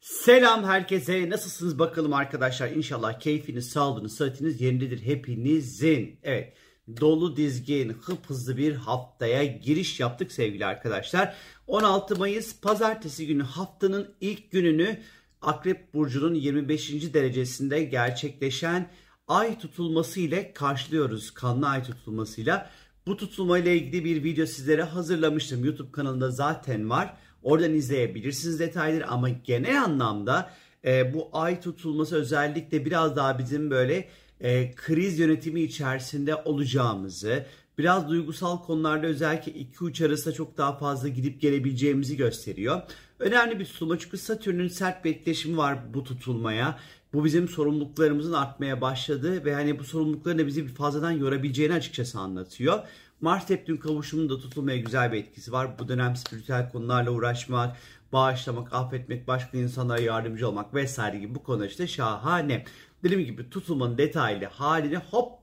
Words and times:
Selam 0.00 0.64
herkese. 0.64 1.30
Nasılsınız 1.30 1.78
bakalım 1.78 2.12
arkadaşlar? 2.12 2.68
İnşallah 2.68 3.20
keyfiniz, 3.20 3.68
sağlığınız, 3.68 4.16
sıhhatiniz 4.16 4.60
yerindedir 4.60 5.02
hepinizin. 5.02 6.20
Evet. 6.22 6.56
Dolu 7.00 7.36
dizgin, 7.36 7.88
hıp 7.88 8.26
hızlı 8.26 8.56
bir 8.56 8.74
haftaya 8.74 9.44
giriş 9.44 10.00
yaptık 10.00 10.32
sevgili 10.32 10.66
arkadaşlar. 10.66 11.34
16 11.66 12.16
Mayıs 12.16 12.60
pazartesi 12.60 13.26
günü 13.26 13.42
haftanın 13.42 14.14
ilk 14.20 14.50
gününü 14.50 15.00
Akrep 15.42 15.94
Burcu'nun 15.94 16.34
25. 16.34 17.14
derecesinde 17.14 17.84
gerçekleşen 17.84 18.90
ay 19.28 19.58
tutulması 19.58 20.20
ile 20.20 20.52
karşılıyoruz. 20.52 21.30
Kanlı 21.30 21.68
ay 21.68 21.82
tutulmasıyla. 21.82 22.70
Bu 23.06 23.16
tutulma 23.16 23.58
ile 23.58 23.76
ilgili 23.76 24.04
bir 24.04 24.24
video 24.24 24.46
sizlere 24.46 24.82
hazırlamıştım. 24.82 25.64
YouTube 25.64 25.92
kanalında 25.92 26.30
zaten 26.30 26.90
var. 26.90 27.16
Oradan 27.42 27.74
izleyebilirsiniz 27.74 28.60
detayları 28.60 29.06
ama 29.06 29.28
genel 29.28 29.82
anlamda 29.82 30.50
e, 30.84 31.14
bu 31.14 31.28
ay 31.32 31.60
tutulması 31.60 32.16
özellikle 32.16 32.84
biraz 32.84 33.16
daha 33.16 33.38
bizim 33.38 33.70
böyle 33.70 34.08
e, 34.40 34.74
kriz 34.74 35.18
yönetimi 35.18 35.60
içerisinde 35.60 36.34
olacağımızı, 36.34 37.46
biraz 37.78 38.08
duygusal 38.08 38.62
konularda 38.62 39.06
özellikle 39.06 39.52
iki 39.52 39.84
uç 39.84 40.00
arasında 40.00 40.34
çok 40.34 40.56
daha 40.56 40.78
fazla 40.78 41.08
gidip 41.08 41.40
gelebileceğimizi 41.40 42.16
gösteriyor. 42.16 42.82
Önemli 43.18 43.60
bir 43.60 43.64
tutulma 43.64 43.98
çünkü 43.98 44.18
Satürn'ün 44.18 44.68
sert 44.68 45.04
bir 45.04 45.10
etkileşimi 45.10 45.56
var 45.56 45.94
bu 45.94 46.04
tutulmaya. 46.04 46.78
Bu 47.12 47.24
bizim 47.24 47.48
sorumluluklarımızın 47.48 48.32
artmaya 48.32 48.80
başladığı 48.80 49.44
ve 49.44 49.54
hani 49.54 49.78
bu 49.78 49.84
sorumlulukların 49.84 50.38
da 50.38 50.46
bizi 50.46 50.66
fazladan 50.66 51.10
yorabileceğini 51.10 51.74
açıkçası 51.74 52.18
anlatıyor. 52.18 52.78
Mars 53.20 53.50
Neptün 53.50 53.76
kavuşumunun 53.76 54.40
tutulmaya 54.40 54.76
güzel 54.76 55.12
bir 55.12 55.18
etkisi 55.18 55.52
var. 55.52 55.78
Bu 55.78 55.88
dönem 55.88 56.16
spiritüel 56.16 56.70
konularla 56.72 57.10
uğraşmak, 57.10 57.76
bağışlamak, 58.12 58.72
affetmek, 58.72 59.28
başka 59.28 59.58
insanlara 59.58 60.00
yardımcı 60.00 60.48
olmak 60.48 60.74
vesaire 60.74 61.18
gibi 61.18 61.34
bu 61.34 61.42
konular 61.42 61.66
işte 61.66 61.86
şahane. 61.86 62.64
Dediğim 63.02 63.24
gibi 63.24 63.50
tutulmanın 63.50 63.98
detaylı 63.98 64.44
halini 64.44 64.96
hop 64.96 65.38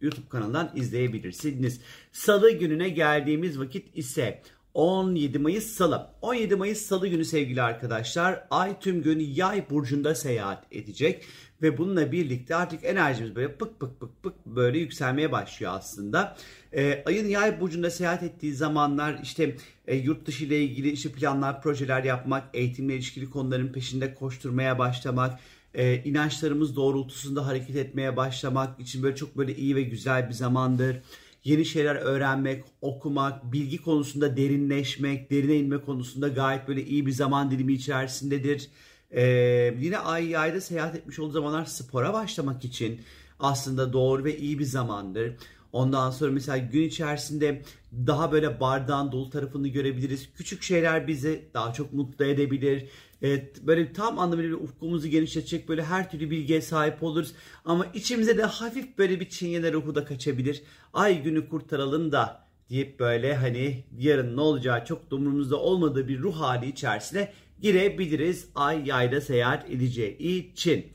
YouTube 0.00 0.28
kanalından 0.28 0.70
izleyebilirsiniz. 0.74 1.80
Salı 2.12 2.50
gününe 2.50 2.88
geldiğimiz 2.88 3.58
vakit 3.58 3.98
ise 3.98 4.42
17 4.74 5.38
Mayıs 5.38 5.66
Salı. 5.66 6.10
17 6.22 6.56
Mayıs 6.56 6.82
Salı 6.82 7.08
günü 7.08 7.24
sevgili 7.24 7.62
arkadaşlar 7.62 8.46
Ay 8.50 8.80
tüm 8.80 9.02
gün 9.02 9.18
Yay 9.18 9.70
burcunda 9.70 10.14
seyahat 10.14 10.66
edecek 10.70 11.24
ve 11.62 11.78
bununla 11.78 12.12
birlikte 12.12 12.56
artık 12.56 12.84
enerjimiz 12.84 13.36
böyle 13.36 13.54
pık 13.54 13.80
pık 13.80 14.00
pık 14.00 14.22
pık 14.22 14.46
böyle 14.46 14.78
yükselmeye 14.78 15.32
başlıyor 15.32 15.72
aslında. 15.74 16.36
Ee, 16.72 17.02
ayın 17.06 17.28
Yay 17.28 17.60
burcunda 17.60 17.90
seyahat 17.90 18.22
ettiği 18.22 18.54
zamanlar 18.54 19.20
işte 19.22 19.56
e, 19.86 19.96
yurt 19.96 20.26
dışı 20.26 20.44
ile 20.44 20.60
ilgili 20.62 20.90
işte 20.90 21.12
planlar, 21.12 21.62
projeler 21.62 22.04
yapmak, 22.04 22.44
eğitimle 22.54 22.94
ilişkili 22.94 23.30
konuların 23.30 23.72
peşinde 23.72 24.14
koşturmaya 24.14 24.78
başlamak, 24.78 25.40
e, 25.74 26.04
inançlarımız 26.04 26.76
doğrultusunda 26.76 27.46
hareket 27.46 27.76
etmeye 27.76 28.16
başlamak 28.16 28.80
için 28.80 29.02
böyle 29.02 29.16
çok 29.16 29.36
böyle 29.36 29.56
iyi 29.56 29.76
ve 29.76 29.82
güzel 29.82 30.28
bir 30.28 30.34
zamandır 30.34 30.96
yeni 31.44 31.64
şeyler 31.64 31.96
öğrenmek, 31.96 32.64
okumak, 32.80 33.52
bilgi 33.52 33.82
konusunda 33.82 34.36
derinleşmek, 34.36 35.30
derine 35.30 35.56
inme 35.56 35.78
konusunda 35.78 36.28
gayet 36.28 36.68
böyle 36.68 36.84
iyi 36.84 37.06
bir 37.06 37.12
zaman 37.12 37.50
dilimi 37.50 37.72
içerisindedir. 37.72 38.70
Ee, 39.10 39.74
yine 39.78 39.98
ay 39.98 40.26
yayda 40.26 40.60
seyahat 40.60 40.94
etmiş 40.94 41.18
olduğu 41.18 41.32
zamanlar 41.32 41.64
spora 41.64 42.12
başlamak 42.12 42.64
için 42.64 43.00
aslında 43.40 43.92
doğru 43.92 44.24
ve 44.24 44.38
iyi 44.38 44.58
bir 44.58 44.64
zamandır. 44.64 45.32
Ondan 45.72 46.10
sonra 46.10 46.30
mesela 46.32 46.58
gün 46.58 46.82
içerisinde 46.82 47.62
daha 48.06 48.32
böyle 48.32 48.60
bardağın 48.60 49.12
dolu 49.12 49.30
tarafını 49.30 49.68
görebiliriz. 49.68 50.28
Küçük 50.34 50.62
şeyler 50.62 51.06
bizi 51.06 51.48
daha 51.54 51.72
çok 51.72 51.92
mutlu 51.92 52.24
edebilir. 52.24 52.88
Evet, 53.22 53.62
böyle 53.62 53.92
tam 53.92 54.18
anlamıyla 54.18 54.56
ufkumuzu 54.56 55.08
genişletecek 55.08 55.68
böyle 55.68 55.84
her 55.84 56.10
türlü 56.10 56.30
bilgiye 56.30 56.60
sahip 56.60 57.02
oluruz. 57.02 57.32
Ama 57.64 57.86
içimize 57.94 58.38
de 58.38 58.44
hafif 58.44 58.98
böyle 58.98 59.20
bir 59.20 59.28
çingene 59.28 59.72
ruhu 59.72 59.94
da 59.94 60.04
kaçabilir. 60.04 60.62
Ay 60.92 61.22
günü 61.22 61.48
kurtaralım 61.48 62.12
da 62.12 62.46
deyip 62.70 63.00
böyle 63.00 63.36
hani 63.36 63.84
yarın 63.98 64.36
ne 64.36 64.40
olacağı 64.40 64.84
çok 64.84 65.10
da 65.10 65.16
umurumuzda 65.16 65.56
olmadığı 65.56 66.08
bir 66.08 66.18
ruh 66.18 66.40
hali 66.40 66.68
içerisine 66.68 67.32
girebiliriz. 67.60 68.48
Ay 68.54 68.88
yayda 68.88 69.20
seyahat 69.20 69.70
edeceği 69.70 70.18
için. 70.18 70.86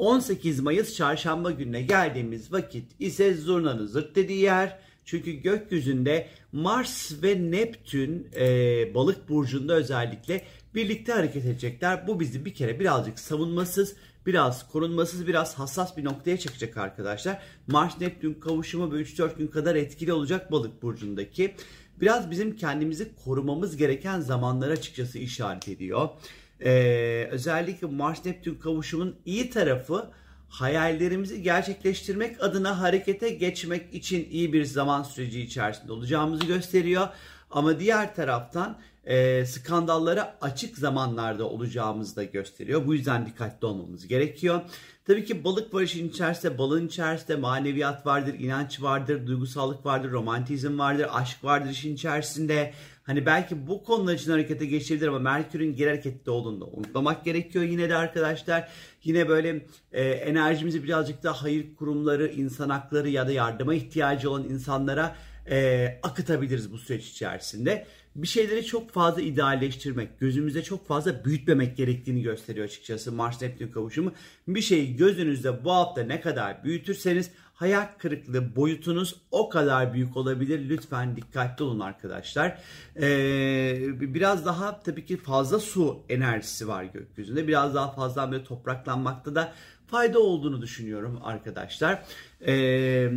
18 0.00 0.60
Mayıs 0.60 0.96
çarşamba 0.96 1.50
gününe 1.50 1.82
geldiğimiz 1.82 2.52
vakit 2.52 2.84
ise 2.98 3.34
zurnanın 3.34 3.86
zırt 3.86 4.16
dediği 4.16 4.40
yer. 4.40 4.78
Çünkü 5.04 5.32
gökyüzünde 5.32 6.28
Mars 6.52 7.22
ve 7.22 7.50
Neptün 7.50 8.28
e, 8.36 8.44
balık 8.94 9.28
burcunda 9.28 9.74
özellikle 9.74 10.44
birlikte 10.74 11.12
hareket 11.12 11.44
edecekler. 11.44 12.06
Bu 12.06 12.20
bizi 12.20 12.44
bir 12.44 12.54
kere 12.54 12.80
birazcık 12.80 13.18
savunmasız, 13.18 13.96
biraz 14.26 14.68
korunmasız, 14.68 15.26
biraz 15.26 15.58
hassas 15.58 15.96
bir 15.96 16.04
noktaya 16.04 16.36
çekecek 16.36 16.76
arkadaşlar. 16.76 17.42
Mars-Neptün 17.66 18.34
kavuşumu 18.34 18.92
böyle 18.92 19.04
3-4 19.04 19.38
gün 19.38 19.46
kadar 19.46 19.74
etkili 19.74 20.12
olacak 20.12 20.52
balık 20.52 20.82
burcundaki. 20.82 21.54
Biraz 22.00 22.30
bizim 22.30 22.56
kendimizi 22.56 23.14
korumamız 23.24 23.76
gereken 23.76 24.20
zamanlar 24.20 24.70
açıkçası 24.70 25.18
işaret 25.18 25.68
ediyor. 25.68 26.08
Ee, 26.64 27.28
özellikle 27.30 27.86
Mars-Neptün 27.86 28.54
kavuşumun 28.54 29.16
iyi 29.24 29.50
tarafı 29.50 30.10
hayallerimizi 30.48 31.42
gerçekleştirmek 31.42 32.42
adına 32.42 32.80
harekete 32.80 33.30
geçmek 33.30 33.94
için 33.94 34.28
iyi 34.30 34.52
bir 34.52 34.64
zaman 34.64 35.02
süreci 35.02 35.40
içerisinde 35.40 35.92
olacağımızı 35.92 36.46
gösteriyor. 36.46 37.08
Ama 37.50 37.80
diğer 37.80 38.14
taraftan 38.14 38.78
e, 39.04 39.46
skandallara 39.46 40.38
açık 40.40 40.78
zamanlarda 40.78 41.44
olacağımızı 41.48 42.16
da 42.16 42.24
gösteriyor. 42.24 42.86
Bu 42.86 42.94
yüzden 42.94 43.26
dikkatli 43.26 43.66
olmamız 43.66 44.06
gerekiyor. 44.06 44.60
Tabii 45.06 45.24
ki 45.24 45.44
balık 45.44 45.74
var 45.74 45.82
işin 45.82 46.08
içerisinde, 46.08 46.58
balığın 46.58 46.86
içerisinde 46.86 47.36
maneviyat 47.36 48.06
vardır, 48.06 48.34
inanç 48.38 48.82
vardır, 48.82 49.26
duygusallık 49.26 49.86
vardır, 49.86 50.10
romantizm 50.10 50.78
vardır, 50.78 51.06
aşk 51.12 51.44
vardır 51.44 51.70
işin 51.70 51.94
içerisinde. 51.94 52.72
Hani 53.02 53.26
belki 53.26 53.66
bu 53.66 53.84
konular 53.84 54.14
için 54.14 54.30
harekete 54.30 54.66
geçebilir 54.66 55.08
ama 55.08 55.18
Merkür'ün 55.18 55.76
geri 55.76 55.88
harekette 55.88 56.30
olduğunu 56.30 56.60
da 56.60 56.64
unutmamak 56.64 57.24
gerekiyor 57.24 57.64
yine 57.64 57.88
de 57.88 57.96
arkadaşlar. 57.96 58.68
Yine 59.04 59.28
böyle 59.28 59.66
e, 59.92 60.02
enerjimizi 60.02 60.84
birazcık 60.84 61.22
da 61.22 61.32
hayır 61.32 61.74
kurumları, 61.74 62.28
insan 62.28 62.68
hakları 62.68 63.08
ya 63.08 63.26
da 63.26 63.32
yardıma 63.32 63.74
ihtiyacı 63.74 64.30
olan 64.30 64.44
insanlara 64.44 65.16
e, 65.50 65.98
akıtabiliriz 66.02 66.72
bu 66.72 66.78
süreç 66.78 67.08
içerisinde. 67.08 67.86
Bir 68.16 68.26
şeyleri 68.26 68.64
çok 68.64 68.90
fazla 68.90 69.22
idealleştirmek, 69.22 70.20
gözümüzde 70.20 70.62
çok 70.62 70.86
fazla 70.86 71.24
büyütmemek 71.24 71.76
gerektiğini 71.76 72.22
gösteriyor 72.22 72.66
açıkçası 72.66 73.12
Mars 73.12 73.42
Neptün 73.42 73.68
kavuşumu. 73.68 74.12
Bir 74.48 74.60
şeyi 74.60 74.96
gözünüzde 74.96 75.64
bu 75.64 75.72
hafta 75.72 76.02
ne 76.02 76.20
kadar 76.20 76.64
büyütürseniz 76.64 77.30
hayal 77.54 77.88
kırıklığı 77.98 78.56
boyutunuz 78.56 79.16
o 79.30 79.48
kadar 79.48 79.94
büyük 79.94 80.16
olabilir. 80.16 80.68
Lütfen 80.68 81.16
dikkatli 81.16 81.64
olun 81.64 81.80
arkadaşlar. 81.80 82.58
Ee, 83.00 83.78
biraz 84.00 84.46
daha 84.46 84.82
tabii 84.82 85.06
ki 85.06 85.16
fazla 85.16 85.58
su 85.58 86.02
enerjisi 86.08 86.68
var 86.68 86.84
gökyüzünde. 86.84 87.48
Biraz 87.48 87.74
daha 87.74 87.92
fazla 87.92 88.32
böyle 88.32 88.44
topraklanmakta 88.44 89.34
da 89.34 89.52
fayda 89.86 90.20
olduğunu 90.20 90.62
düşünüyorum 90.62 91.20
arkadaşlar. 91.24 92.02
Ee, 92.46 93.10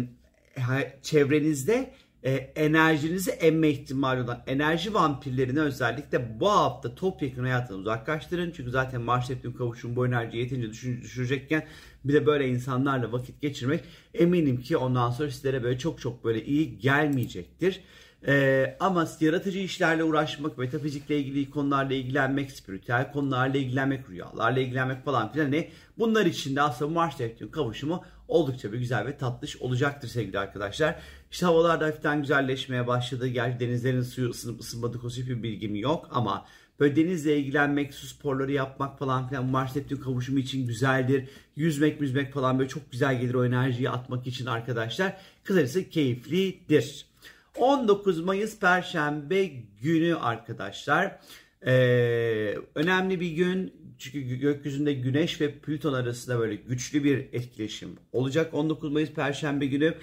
çevrenizde 1.01 1.93
e, 2.23 2.31
enerjinizi 2.55 3.31
emme 3.31 3.69
ihtimali 3.69 4.21
olan 4.21 4.43
enerji 4.47 4.93
vampirlerini 4.93 5.59
özellikle 5.59 6.39
bu 6.39 6.49
hafta 6.49 6.95
topyekun 6.95 7.43
hayatından 7.43 7.79
uzaklaştırın. 7.79 8.51
Çünkü 8.55 8.71
zaten 8.71 9.01
Mars 9.01 9.29
Neptün 9.29 9.51
kavuşum 9.51 9.95
bu 9.95 10.07
enerjiyi 10.07 10.43
yeterince 10.43 11.01
düşürecekken 11.01 11.67
bir 12.05 12.13
de 12.13 12.25
böyle 12.25 12.47
insanlarla 12.47 13.11
vakit 13.11 13.41
geçirmek 13.41 13.83
eminim 14.13 14.61
ki 14.61 14.77
ondan 14.77 15.11
sonra 15.11 15.31
sizlere 15.31 15.63
böyle 15.63 15.77
çok 15.77 16.01
çok 16.01 16.23
böyle 16.23 16.45
iyi 16.45 16.79
gelmeyecektir. 16.79 17.81
Ee, 18.27 18.77
ama 18.79 19.07
yaratıcı 19.19 19.59
işlerle 19.59 20.03
uğraşmak, 20.03 20.57
metafizikle 20.57 21.19
ilgili 21.19 21.49
konularla 21.49 21.93
ilgilenmek, 21.93 22.51
spiritüel 22.51 23.11
konularla 23.11 23.57
ilgilenmek, 23.57 24.09
rüyalarla 24.09 24.59
ilgilenmek 24.59 25.05
falan 25.05 25.31
filan 25.31 25.51
ne? 25.51 25.69
Bunlar 25.97 26.25
için 26.25 26.55
de 26.55 26.61
aslında 26.61 26.91
Mars 26.91 27.19
Neptün 27.19 27.47
kavuşumu 27.47 28.03
oldukça 28.27 28.73
bir 28.73 28.79
güzel 28.79 29.05
ve 29.05 29.17
tatlış 29.17 29.57
olacaktır 29.57 30.07
sevgili 30.07 30.39
arkadaşlar. 30.39 30.95
İşte 31.31 31.45
havalar 31.45 31.81
da 31.81 31.85
hafiften 31.85 32.21
güzelleşmeye 32.21 32.87
başladı. 32.87 33.27
Gerçi 33.27 33.59
denizlerin 33.59 34.01
suyu 34.01 34.29
ısınıp 34.29 34.59
ısınmadığı 34.59 34.99
konusunda 34.99 35.29
bir 35.29 35.43
bilgim 35.43 35.75
yok 35.75 36.09
ama 36.11 36.45
böyle 36.79 36.95
denizle 36.95 37.37
ilgilenmek, 37.37 37.93
su 37.93 38.07
sporları 38.07 38.51
yapmak 38.51 38.99
falan 38.99 39.29
filan 39.29 39.45
Mars 39.45 39.75
Neptün 39.75 39.97
kavuşumu 39.97 40.39
için 40.39 40.67
güzeldir. 40.67 41.29
Yüzmek, 41.55 42.01
müzmek 42.01 42.33
falan 42.33 42.59
böyle 42.59 42.69
çok 42.69 42.91
güzel 42.91 43.21
gelir 43.21 43.33
o 43.33 43.45
enerjiyi 43.45 43.89
atmak 43.89 44.27
için 44.27 44.45
arkadaşlar. 44.45 45.17
Kısacası 45.43 45.89
keyiflidir. 45.89 47.12
19 47.57 48.19
Mayıs 48.19 48.59
Perşembe 48.59 49.45
günü 49.81 50.15
arkadaşlar. 50.15 51.19
Ee, 51.65 52.55
önemli 52.75 53.19
bir 53.19 53.31
gün 53.31 53.73
çünkü 53.97 54.35
gökyüzünde 54.35 54.93
Güneş 54.93 55.41
ve 55.41 55.51
Plüton 55.51 55.93
arasında 55.93 56.39
böyle 56.39 56.55
güçlü 56.55 57.03
bir 57.03 57.17
etkileşim 57.17 57.89
olacak. 58.11 58.53
19 58.53 58.91
Mayıs 58.91 59.11
Perşembe 59.11 59.65
günü 59.65 59.95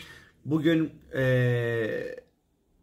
bugün 0.44 0.92
e, 1.14 2.16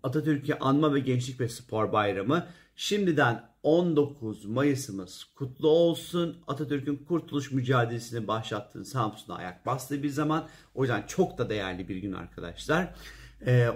Atatürk'ü 0.03 0.53
anma 0.53 0.93
ve 0.93 0.99
gençlik 0.99 1.39
ve 1.39 1.49
spor 1.49 1.91
bayramı. 1.91 2.47
Şimdiden 2.75 3.49
19 3.63 4.45
Mayıs'ımız 4.45 5.23
kutlu 5.23 5.69
olsun. 5.69 6.37
Atatürk'ün 6.47 6.95
kurtuluş 6.95 7.51
mücadelesini 7.51 8.27
başlattığı 8.27 8.85
Samsun'a 8.85 9.35
ayak 9.35 9.65
bastığı 9.65 10.03
bir 10.03 10.09
zaman. 10.09 10.47
O 10.75 10.83
yüzden 10.83 11.03
çok 11.07 11.37
da 11.37 11.49
değerli 11.49 11.89
bir 11.89 11.97
gün 11.97 12.13
arkadaşlar. 12.13 12.93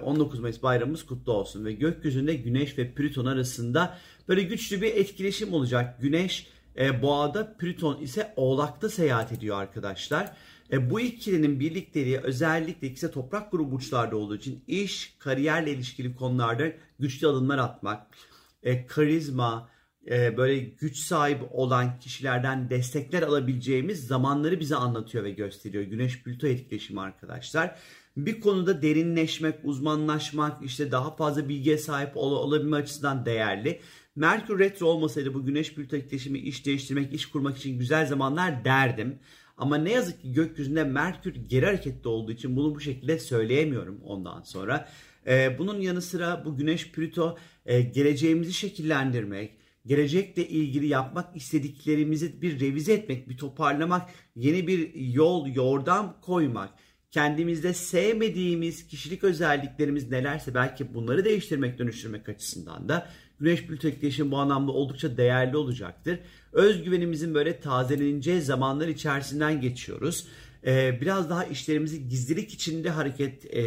19 0.04 0.40
ee, 0.40 0.42
Mayıs 0.42 0.64
bayramımız 0.64 1.06
kutlu 1.06 1.34
olsun 1.34 1.66
ve 1.66 1.74
gökyüzünde 1.74 2.36
Güneş 2.36 2.78
ve 2.78 2.94
Plüton 2.94 3.26
arasında 3.26 3.98
böyle 4.28 4.44
güçlü 4.44 4.82
bir 4.82 4.96
etkileşim 4.96 5.54
olacak. 5.54 6.02
Güneş 6.02 6.48
e, 6.78 7.02
Boğa'da, 7.02 7.58
Plüton 7.58 8.02
ise 8.02 8.34
Oğlak'ta 8.36 8.90
seyahat 8.90 9.32
ediyor 9.32 9.62
arkadaşlar. 9.62 10.36
E, 10.72 10.90
bu 10.90 11.00
ikilinin 11.00 11.60
birlikteliği 11.60 12.18
özellikle 12.18 12.88
ikisi 12.88 13.12
toprak 13.12 13.52
grubu 13.52 13.72
burçlarda 13.72 14.18
olduğu 14.18 14.36
için 14.36 14.64
iş, 14.68 15.16
kariyerle 15.20 15.72
ilişkili 15.72 16.16
konularda 16.16 16.72
güçlü 17.00 17.28
adımlar 17.28 17.58
atmak, 17.58 18.08
e, 18.64 18.86
karizma, 18.86 19.70
e, 20.10 20.38
böyle 20.38 20.60
güç 20.60 20.98
sahibi 20.98 21.44
olan 21.44 22.00
kişilerden 22.00 22.70
destekler 22.70 23.22
alabileceğimiz 23.22 24.08
zamanları 24.08 24.60
bize 24.60 24.76
anlatıyor 24.76 25.24
ve 25.24 25.32
gösteriyor. 25.32 25.84
Güneş 25.84 26.24
Plüto 26.24 26.48
etkileşimi 26.48 27.02
arkadaşlar. 27.02 27.76
Bir 28.18 28.42
konuda 28.42 28.82
derinleşmek, 28.82 29.56
uzmanlaşmak, 29.64 30.66
işte 30.66 30.92
daha 30.92 31.16
fazla 31.16 31.50
bilgiye 31.50 31.78
sahip 31.78 32.18
ol- 32.18 32.32
olabilme 32.32 32.78
açısından 32.78 33.26
değerli. 33.26 33.80
Merkür 34.16 34.60
retro 34.60 34.86
olmasaydı 34.88 35.34
bu 35.34 35.46
Güneş 35.46 35.74
Plüto 35.74 35.96
etkileşimi 35.96 36.40
iş 36.40 36.66
değiştirmek, 36.66 37.14
iş 37.14 37.26
kurmak 37.26 37.58
için 37.58 37.80
güzel 37.80 38.06
zamanlar 38.06 38.66
derdim. 38.66 39.20
Ama 39.58 39.78
ne 39.78 39.92
yazık 39.92 40.22
ki 40.22 40.32
gökyüzünde 40.34 40.84
Merkür 40.84 41.36
geri 41.36 41.66
hareketli 41.66 42.08
olduğu 42.08 42.32
için 42.32 42.56
bunu 42.56 42.76
bu 42.76 42.80
şekilde 42.80 43.20
söyleyemiyorum 43.20 44.02
ondan 44.04 44.42
sonra. 44.42 44.90
Ee, 45.28 45.56
bunun 45.60 45.82
yanı 45.82 46.02
sıra 46.02 46.46
bu 46.46 46.58
Güneş 46.58 46.92
Plüto 46.92 47.38
e, 47.66 47.82
geleceğimizi 47.82 48.54
şekillendirmek, 48.54 49.52
gelecekle 49.86 50.48
ilgili 50.48 50.88
yapmak 50.88 51.36
istediklerimizi 51.36 52.42
bir 52.42 52.60
revize 52.60 52.94
etmek, 52.94 53.30
bir 53.30 53.38
toparlamak, 53.38 54.10
yeni 54.36 54.68
bir 54.68 54.96
yol, 54.96 55.48
yordam 55.48 56.18
koymak, 56.22 56.70
kendimizde 57.12 57.74
sevmediğimiz 57.74 58.88
kişilik 58.88 59.24
özelliklerimiz 59.24 60.12
nelerse 60.12 60.54
belki 60.54 60.94
bunları 60.94 61.26
değiştirmek, 61.26 61.80
dönüştürmek 61.80 62.30
açısından 62.30 62.90
da 62.90 63.08
Güneş 63.40 63.66
Plüto 63.66 63.88
etkileşimi 63.88 64.32
bu 64.32 64.38
anlamda 64.38 64.72
oldukça 64.72 65.18
değerli 65.18 65.58
olacaktır. 65.58 66.20
Özgüvenimizin 66.52 67.34
böyle 67.34 67.60
tazeleneceği 67.60 68.42
zamanlar 68.42 68.88
içerisinden 68.88 69.62
geçiyoruz. 69.62 70.28
Ee, 70.66 70.98
biraz 71.02 71.30
daha 71.30 71.46
işlerimizi 71.46 72.10
gizlilik 72.10 72.54
içinde 72.54 72.90
hareket 72.90 73.46
e, 73.46 73.62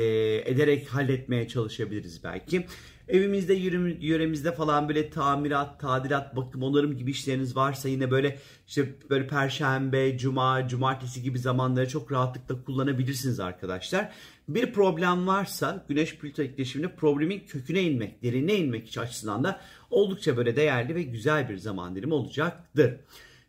ederek 0.50 0.88
halletmeye 0.88 1.48
çalışabiliriz 1.48 2.24
belki. 2.24 2.66
Evimizde, 3.08 3.54
yöremizde 4.00 4.52
falan 4.52 4.88
böyle 4.88 5.10
tamirat, 5.10 5.80
tadilat, 5.80 6.36
bakım, 6.36 6.62
onarım 6.62 6.96
gibi 6.96 7.10
işleriniz 7.10 7.56
varsa 7.56 7.88
yine 7.88 8.10
böyle 8.10 8.38
işte 8.66 8.94
böyle 9.10 9.26
perşembe, 9.26 10.18
cuma, 10.18 10.68
cumartesi 10.68 11.22
gibi 11.22 11.38
zamanları 11.38 11.88
çok 11.88 12.12
rahatlıkla 12.12 12.64
kullanabilirsiniz 12.64 13.40
arkadaşlar. 13.40 14.12
Bir 14.48 14.72
problem 14.72 15.26
varsa 15.26 15.84
Güneş 15.88 16.16
Plüto 16.16 16.42
etkileşiminde 16.42 16.94
problemin 16.94 17.40
köküne 17.46 17.82
inmek, 17.82 18.22
derine 18.22 18.54
inmek 18.54 18.98
açısından 18.98 19.44
da 19.44 19.60
oldukça 19.90 20.36
böyle 20.36 20.56
değerli 20.56 20.94
ve 20.94 21.02
güzel 21.02 21.48
bir 21.48 21.56
zaman 21.56 21.96
dilimi 21.96 22.14
olacaktır. 22.14 22.96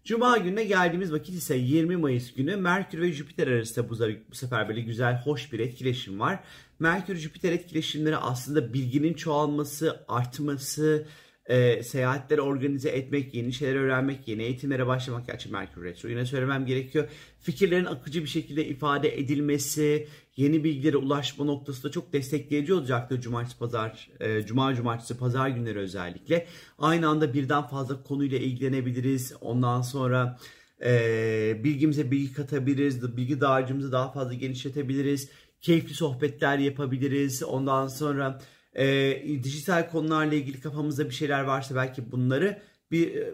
Cuma 0.05 0.37
gününe 0.37 0.63
geldiğimiz 0.63 1.13
vakit 1.13 1.35
ise 1.35 1.55
20 1.55 1.97
Mayıs 1.97 2.33
günü 2.33 2.55
Merkür 2.55 3.01
ve 3.01 3.11
Jüpiter 3.11 3.47
arasında 3.47 3.89
bu 4.29 4.35
sefer 4.35 4.69
böyle 4.69 4.81
güzel, 4.81 5.21
hoş 5.21 5.53
bir 5.53 5.59
etkileşim 5.59 6.19
var. 6.19 6.39
Merkür-Jüpiter 6.79 7.51
etkileşimleri 7.51 8.17
aslında 8.17 8.73
bilginin 8.73 9.13
çoğalması, 9.13 10.05
artması, 10.07 11.07
e, 11.45 11.83
seyahatleri 11.83 12.41
organize 12.41 12.89
etmek, 12.89 13.33
yeni 13.33 13.53
şeyler 13.53 13.75
öğrenmek, 13.75 14.27
yeni 14.27 14.43
eğitimlere 14.43 14.87
başlamak. 14.87 15.27
Gerçi 15.27 15.49
Merkür 15.49 15.83
Retro 15.83 16.09
yine 16.09 16.25
söylemem 16.25 16.65
gerekiyor. 16.65 17.09
Fikirlerin 17.39 17.85
akıcı 17.85 18.21
bir 18.21 18.27
şekilde 18.27 18.65
ifade 18.67 19.19
edilmesi, 19.19 20.07
yeni 20.35 20.63
bilgilere 20.63 20.97
ulaşma 20.97 21.45
noktasında 21.45 21.91
çok 21.91 22.13
destekleyici 22.13 22.73
olacaktır 22.73 23.21
cumartesi 23.21 23.59
pazar, 23.59 24.09
e, 24.19 24.41
cuma 24.45 24.75
cumartesi 24.75 25.17
pazar 25.17 25.49
günleri 25.49 25.79
özellikle. 25.79 26.47
Aynı 26.79 27.07
anda 27.07 27.33
birden 27.33 27.63
fazla 27.63 28.03
konuyla 28.03 28.37
ilgilenebiliriz. 28.37 29.33
Ondan 29.41 29.81
sonra 29.81 30.39
e, 30.85 31.61
bilgimize 31.63 32.11
bilgi 32.11 32.33
katabiliriz, 32.33 33.17
bilgi 33.17 33.41
dağarcığımızı 33.41 33.91
daha 33.91 34.11
fazla 34.11 34.33
genişletebiliriz. 34.33 35.29
Keyifli 35.61 35.93
sohbetler 35.93 36.57
yapabiliriz. 36.57 37.43
Ondan 37.43 37.87
sonra 37.87 38.39
e, 38.75 39.43
dijital 39.43 39.89
konularla 39.89 40.35
ilgili 40.35 40.61
kafamızda 40.61 41.09
bir 41.09 41.13
şeyler 41.15 41.41
varsa 41.41 41.75
belki 41.75 42.11
bunları 42.11 42.61
bir 42.91 43.15
e, 43.15 43.33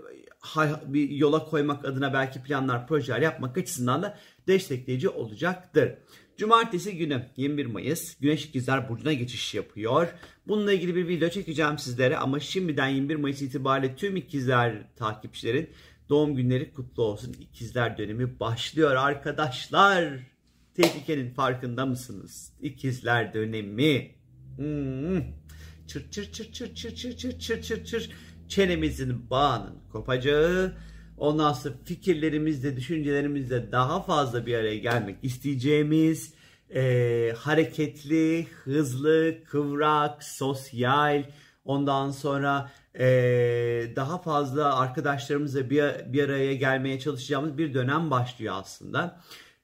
bir 0.86 1.10
yola 1.10 1.46
koymak 1.46 1.86
adına 1.86 2.14
belki 2.14 2.44
planlar, 2.44 2.88
projeler 2.88 3.22
yapmak 3.22 3.58
açısından 3.58 4.02
da 4.02 4.18
destekleyici 4.48 5.10
olacaktır. 5.10 5.94
Cumartesi 6.38 6.98
günü 6.98 7.26
21 7.38 7.66
Mayıs 7.66 8.18
Güneş 8.20 8.46
İkizler 8.46 8.90
Burcu'na 8.90 9.14
geçiş 9.14 9.54
yapıyor. 9.54 10.08
Bununla 10.48 10.74
ilgili 10.74 10.96
bir 10.96 11.08
video 11.08 11.30
çekeceğim 11.30 11.78
sizlere 11.78 12.18
ama 12.18 12.40
şimdiden 12.40 12.88
21 12.88 13.16
Mayıs 13.16 13.42
itibariyle 13.42 13.96
tüm 13.96 14.16
ikizler 14.16 14.96
takipçilerin 14.96 15.70
doğum 16.10 16.36
günleri 16.36 16.74
kutlu 16.74 17.04
olsun. 17.04 17.36
İkizler 17.40 17.98
dönemi 17.98 18.40
başlıyor 18.40 18.96
arkadaşlar. 18.96 20.14
Tehlikenin 20.76 21.34
farkında 21.34 21.86
mısınız? 21.86 22.54
İkizler 22.62 23.34
dönemi. 23.34 24.21
Hmm. 24.56 25.22
Çır 25.88 26.12
çır 26.12 26.32
çır 26.32 26.52
çır 26.52 26.76
çır 26.76 26.96
çır 26.96 27.18
çır 27.18 27.40
çır 27.40 27.62
çır 27.62 27.86
çır 27.86 28.10
çenemizin 28.48 29.30
bağının 29.30 29.76
kopacağı 29.92 30.74
ondan 31.18 31.54
sonra 31.54 31.74
fikirlerimizle 31.86 32.76
düşüncelerimizle 32.76 33.72
daha 33.72 34.02
fazla 34.02 34.46
bir 34.46 34.56
araya 34.56 34.78
gelmek 34.78 35.18
isteyeceğimiz 35.22 36.34
e, 36.76 37.34
hareketli, 37.38 38.48
hızlı, 38.64 39.44
kıvrak, 39.44 40.24
sosyal 40.24 41.24
ondan 41.66 42.12
sonra 42.12 42.72
e, 43.00 43.06
daha 43.96 44.18
fazla 44.18 44.80
arkadaşlarımızla 44.80 45.70
bir, 45.70 46.14
bir 46.14 46.24
araya 46.24 46.56
gelmeye 46.56 47.00
çalışacağımız 47.00 47.58
bir 47.58 47.74
dönem 47.74 48.12
başlıyor 48.12 48.56
aslında. 48.58 49.22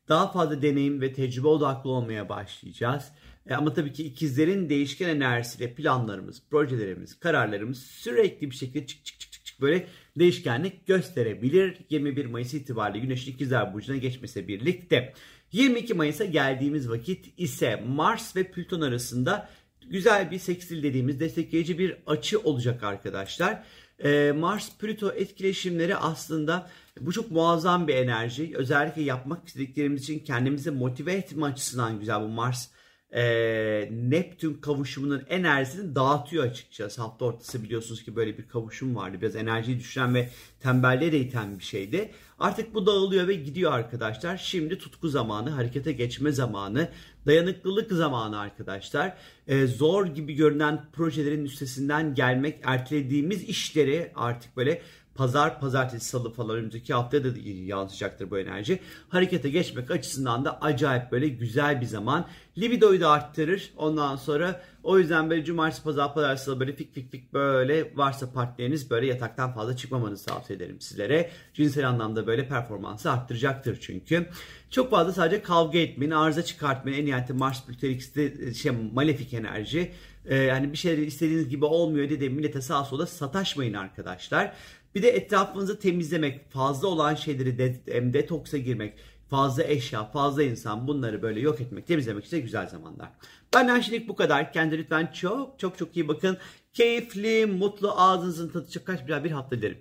Daha 0.10 0.32
fazla 0.32 0.62
deneyim 0.62 1.02
ve 1.02 1.14
tecrübe 1.14 1.48
odaklı 1.48 1.90
olmaya 1.90 2.30
başlayacağız. 2.30 3.12
E 3.50 3.56
ama 3.56 3.74
tabii 3.74 3.94
ki 3.94 4.04
ikizlerin 4.04 4.70
değişken 4.70 5.10
enerjisiyle 5.10 5.74
planlarımız, 5.74 6.44
projelerimiz, 6.50 7.20
kararlarımız 7.20 7.80
sürekli 7.80 8.52
bir 8.52 8.56
şekilde 8.56 8.88
çık 8.88 9.06
çık 9.06 9.20
çık 9.20 9.32
çık, 9.32 9.46
çık 9.46 9.62
böyle 9.62 9.88
değişkenlik 10.20 10.88
gösterebilir. 10.88 11.78
21 11.90 12.26
Mayıs 12.26 12.54
itibariyle 12.54 13.06
Güneş'in 13.06 13.32
ikizler 13.32 13.74
burcuna 13.74 13.98
geçmesi 13.98 14.48
birlikte. 14.48 15.14
22 15.52 15.94
Mayıs'a 15.94 16.26
geldiğimiz 16.26 16.90
vakit 16.90 17.34
ise 17.38 17.84
Mars 17.88 18.36
ve 18.36 18.44
Plüton 18.44 18.82
arasında 18.82 19.50
güzel 19.90 20.32
bir 20.32 20.40
sekstil 20.40 20.84
dediğimiz 20.84 21.20
destekleyici 21.20 21.80
bir 21.80 21.98
açı 22.08 22.40
olacak 22.40 22.84
arkadaşlar. 22.84 23.64
Ee, 24.04 24.34
Mars-Plüto 24.36 25.14
etkileşimleri 25.16 25.96
aslında 25.96 26.70
bu 27.02 27.12
çok 27.12 27.32
muazzam 27.32 27.88
bir 27.88 27.96
enerji. 27.96 28.52
Özellikle 28.56 29.02
yapmak 29.02 29.48
istediklerimiz 29.48 30.04
için 30.04 30.20
kendimizi 30.20 30.72
motive 30.72 31.14
etme 31.14 31.46
açısından 31.46 32.00
güzel 32.00 32.22
bu 32.22 32.28
Mars 32.28 32.70
e, 33.12 33.90
Neptün 33.92 34.54
kavuşumunun 34.54 35.24
enerjisini 35.30 35.96
dağıtıyor 35.96 36.44
açıkçası. 36.44 37.02
Hafta 37.02 37.26
ortası 37.26 37.64
biliyorsunuz 37.64 38.04
ki 38.04 38.16
böyle 38.16 38.38
bir 38.38 38.48
kavuşum 38.48 38.96
vardı. 38.96 39.18
Biraz 39.22 39.36
enerjiyi 39.36 39.80
düşüren 39.80 40.16
ve 40.16 40.30
tembelliğe 40.60 41.12
de 41.12 41.20
iten 41.20 41.60
bir 41.60 41.64
şeydi. 41.64 42.12
Artık 42.40 42.74
bu 42.74 42.86
dağılıyor 42.86 43.28
ve 43.28 43.34
gidiyor 43.34 43.72
arkadaşlar. 43.72 44.38
Şimdi 44.38 44.78
tutku 44.78 45.10
zamanı, 45.10 45.50
harekete 45.50 45.92
geçme 45.92 46.32
zamanı, 46.32 46.90
dayanıklılık 47.26 47.92
zamanı 47.92 48.40
arkadaşlar. 48.40 49.18
Ee, 49.48 49.68
zor 49.68 50.06
gibi 50.06 50.34
görünen 50.34 50.86
projelerin 50.94 51.46
üstesinden 51.46 52.16
gelmek, 52.16 52.60
ertelediğimiz 52.64 53.44
işleri 53.44 54.12
artık 54.16 54.58
böyle 54.58 54.82
pazar, 55.18 55.60
pazartesi, 55.60 56.06
salı 56.06 56.34
falan 56.34 56.56
önümüzdeki 56.56 56.94
haftaya 56.94 57.24
da 57.24 57.28
yansıyacaktır 57.44 58.32
bu 58.32 58.40
enerji. 58.40 58.80
Harekete 59.10 59.50
geçmek 59.50 59.92
açısından 59.92 60.46
da 60.46 60.62
acayip 60.62 61.12
böyle 61.12 61.28
güzel 61.28 61.82
bir 61.82 61.86
zaman. 61.86 62.28
Libidoyu 62.58 63.02
da 63.02 63.10
arttırır. 63.10 63.72
Ondan 63.78 64.16
sonra 64.16 64.62
o 64.84 65.00
yüzden 65.00 65.30
böyle 65.30 65.46
cumartesi, 65.46 65.84
pazar, 65.84 66.14
pazartesi 66.14 66.46
salı 66.46 66.60
böyle 66.60 66.76
fik 66.76 66.94
fik 66.94 67.12
fik 67.12 67.34
böyle 67.34 67.98
varsa 67.98 68.32
partneriniz 68.32 68.90
böyle 68.90 69.08
yataktan 69.08 69.54
fazla 69.54 69.76
çıkmamanızı 69.76 70.26
tavsiye 70.26 70.58
ederim 70.58 70.82
sizlere. 70.82 71.30
Cinsel 71.54 71.90
anlamda 71.90 72.28
böyle 72.28 72.48
performansı 72.48 73.12
arttıracaktır 73.12 73.78
çünkü. 73.82 74.30
Çok 74.70 74.92
fazla 74.92 75.14
sadece 75.14 75.42
kavga 75.42 75.80
etmeyin, 75.80 76.12
arıza 76.12 76.42
çıkartmayın. 76.46 76.98
En 76.98 77.06
nihayetinde 77.06 77.38
Mars 77.38 77.66
Plüterix'te 77.66 78.54
şey 78.54 78.72
malefik 78.72 79.34
enerji. 79.34 79.92
Ee, 80.28 80.36
yani 80.36 80.72
bir 80.72 80.78
şeyler 80.78 81.04
istediğiniz 81.04 81.50
gibi 81.50 81.66
olmuyor 81.66 82.10
dedi 82.10 82.30
millete 82.30 82.62
sağa 82.62 82.86
sola 82.86 83.08
sataşmayın 83.08 83.74
arkadaşlar. 83.74 84.54
Bir 84.96 85.04
de 85.04 85.10
etrafınızı 85.10 85.80
temizlemek, 85.80 86.52
fazla 86.52 86.88
olan 86.88 87.16
şeyleri 87.16 87.58
de, 87.58 88.14
detoksa 88.14 88.58
girmek, 88.58 88.94
fazla 89.30 89.64
eşya, 89.64 90.06
fazla 90.06 90.44
insan 90.44 90.88
bunları 90.88 91.22
böyle 91.22 91.40
yok 91.40 91.62
etmek, 91.62 91.88
temizlemek 91.88 92.26
için 92.26 92.42
güzel 92.42 92.68
zamanlar. 92.68 93.10
Benden 93.54 93.80
şimdilik 93.80 94.10
bu 94.10 94.16
kadar. 94.16 94.54
Kendinize 94.54 94.84
lütfen 94.84 95.12
çok 95.14 95.60
çok 95.60 95.78
çok 95.78 95.98
iyi 95.98 96.08
bakın. 96.08 96.38
Keyifli, 96.74 97.46
mutlu 97.46 97.92
ağzınızın 98.02 98.50
tadı 98.50 98.84
kaç 98.84 99.08
bir 99.08 99.32
hafta 99.32 99.58
dilerim. 99.58 99.78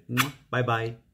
Bye 0.52 0.66
bye. 0.66 1.05